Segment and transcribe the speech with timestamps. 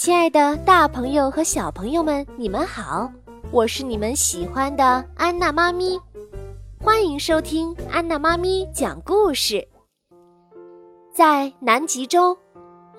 [0.00, 3.12] 亲爱的，大朋友和小朋友们，你们好！
[3.50, 6.00] 我是你们喜欢的安娜妈咪，
[6.82, 9.68] 欢迎收听安娜妈咪讲故事。
[11.14, 12.34] 在南极洲，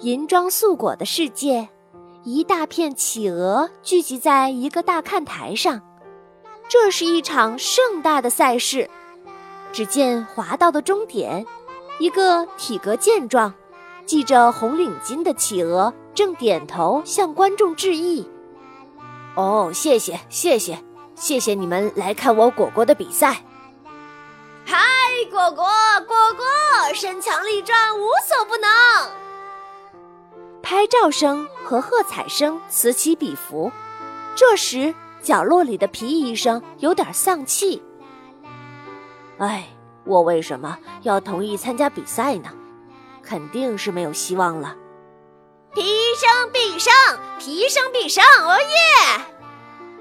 [0.02, 1.68] 银装素裹的世界，
[2.24, 5.82] 一大片企鹅聚集在一个大看台上，
[6.70, 8.88] 这是一场盛大的赛事。
[9.72, 11.44] 只见滑道的终点，
[11.98, 13.52] 一个体格健壮。
[14.06, 18.30] 系着红领巾的企鹅正点头向观众致意。
[19.36, 20.78] 哦，谢谢，谢谢，
[21.16, 23.44] 谢谢你们来看我果果的比赛。
[24.66, 24.78] 嗨，
[25.30, 25.66] 果果，
[26.08, 28.70] 果果，身强力壮，无所不能。
[30.62, 33.72] 拍照声和喝彩声此起彼伏。
[34.36, 37.82] 这时，角落里的皮医生有点丧气。
[39.38, 39.68] 哎，
[40.04, 42.50] 我为什么要同意参加比赛呢？
[43.24, 44.76] 肯定是没有希望了。
[45.74, 46.94] 皮医生必胜，
[47.40, 48.22] 皮医生必胜！
[48.44, 49.24] 哦耶！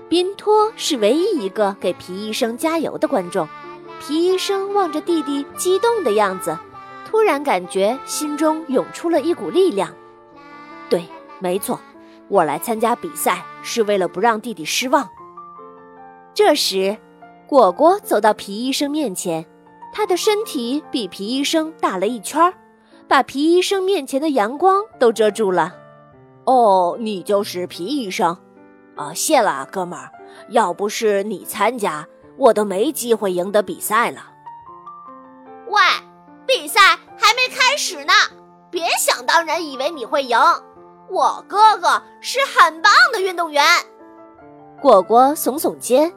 [0.08, 3.48] 宾托是唯一一个给皮医生加油的观众。
[4.00, 6.58] 皮医生望着弟弟激动的样子，
[7.08, 9.94] 突然感觉心中涌出了一股力量。
[10.88, 11.06] 对，
[11.38, 11.80] 没错，
[12.26, 15.08] 我来参加比赛是为了不让弟弟失望。
[16.34, 16.98] 这时，
[17.46, 19.46] 果果走到皮医生面前，
[19.92, 22.54] 他的身体比皮医生大了一圈儿。
[23.10, 25.74] 把皮医生面前的阳光都遮住了。
[26.44, 28.38] 哦，你就是皮医生，
[28.94, 30.12] 啊，谢了，哥们儿。
[30.50, 34.30] 要不是你参加，我都没机会赢得比赛了。
[35.66, 35.80] 喂，
[36.46, 36.80] 比赛
[37.18, 38.12] 还没开始呢，
[38.70, 40.38] 别想当然以为你会赢。
[41.10, 43.64] 我哥哥是很棒的运动员。
[44.80, 46.12] 果果耸耸肩。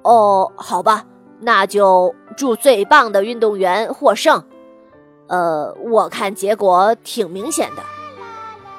[0.00, 1.04] 哦，好吧，
[1.40, 4.42] 那就祝最棒的运动员获胜。
[5.32, 7.82] 呃，我看结果挺明显的。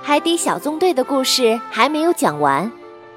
[0.03, 2.71] 海底小纵队的故事还没有讲完，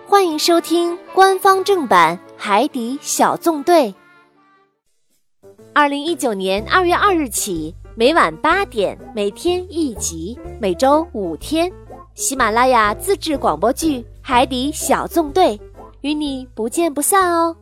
[0.07, 3.95] 欢迎收听官方正版《海底小纵队》。
[5.75, 11.71] 二零一九年二月二日起，每晚八点，每天一集，每周五天，
[12.15, 15.59] 喜马拉雅自制广播剧《海底小纵队》，
[16.01, 17.55] 与你不见不散哦。